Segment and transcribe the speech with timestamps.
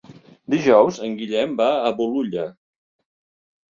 [0.53, 2.51] Dijous en Guillem va a Bolulla.